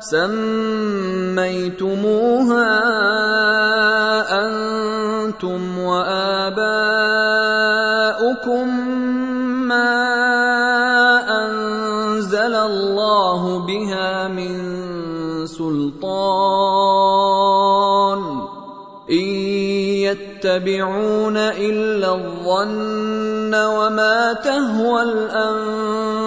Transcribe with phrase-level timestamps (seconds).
[0.00, 1.56] سميتموها
[4.46, 6.56] أنتم وآباؤكم
[9.68, 10.02] ما
[11.44, 14.56] أنزل الله بها من
[15.46, 17.16] سلطان.
[19.10, 19.26] إن
[20.06, 26.26] يتبعون إلا الظن وما تهوى الأنفس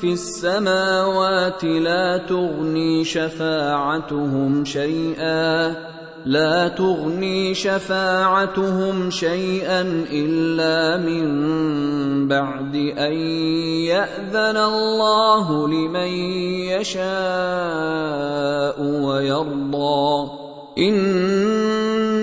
[0.00, 5.74] في السماوات لا تغني شفاعتهم شيئا
[6.26, 9.80] لا تغني شفاعتهم شيئا
[10.12, 11.26] إلا من
[12.28, 13.12] بعد أن
[13.86, 16.10] يأذن الله لمن
[16.74, 17.06] يشاء
[18.82, 20.30] ويرضى.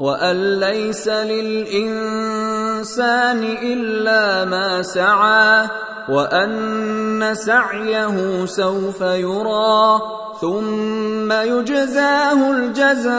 [0.00, 2.38] وأن ليس للإنسان
[3.62, 5.68] إلا ما سعى
[6.08, 10.00] وأن سعيه سوف يرى
[10.40, 13.12] ثم يجزاه الجزاء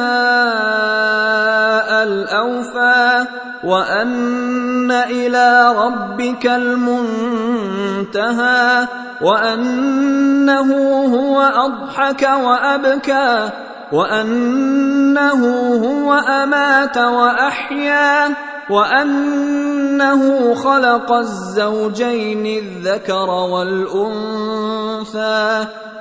[2.04, 3.26] الأوفى
[3.64, 8.08] وأن إلى ربك المنتهى
[9.22, 10.72] وأنه
[11.16, 13.50] هو أضحك وأبكى
[13.92, 15.42] وأنه
[15.86, 18.36] هو أمات وأحيا
[18.70, 24.58] وأنه خلق الزوجين الذكر والأنثى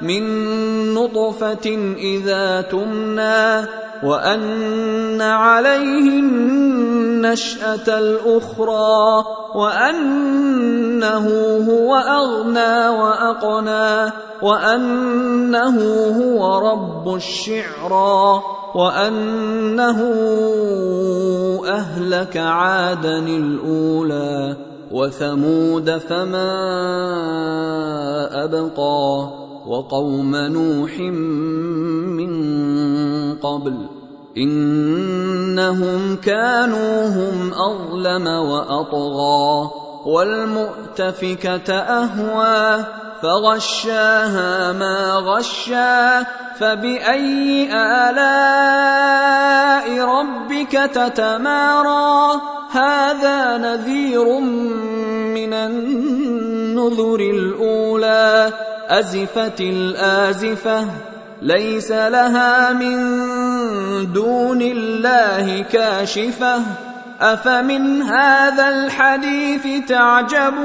[0.01, 3.67] من نطفة إذا تمنى
[4.03, 9.25] وأن عليه النشأة الأخرى
[9.55, 11.29] وأنه
[11.71, 14.13] هو أغنى وأقنى
[14.43, 15.79] وأنه
[16.21, 18.43] هو رب الشعرى
[18.75, 20.01] وأنه
[21.67, 24.57] أهلك عادا الأولى
[24.93, 26.55] وثمود فما
[28.45, 29.29] أبقى
[29.69, 30.99] وقوم نوح
[32.19, 32.33] من
[33.37, 33.89] قبل
[34.37, 39.71] إنهم كانوا هم أظلم وأطغى
[40.07, 42.85] والمؤتفكة أهوى
[43.23, 46.23] فغشاها ما غشا
[46.59, 49.29] فبأي آلاء
[50.05, 54.41] ربك تتمارى؟ هذا نذير
[55.35, 58.53] من النذر الأولى
[58.89, 60.87] أزفت الآزفة
[61.43, 62.97] ليس لها من
[64.13, 66.63] دون الله كاشفة.
[67.21, 70.59] أفمن هذا الحديث تعجبون؟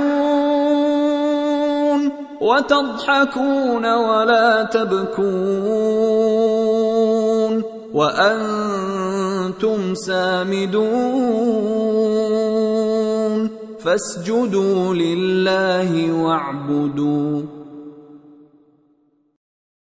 [2.41, 5.23] وتضحكون ولا تبكون؟
[7.93, 10.83] وأنتم سامدون؟
[13.79, 17.41] فاسجدوا لله واعبدوا.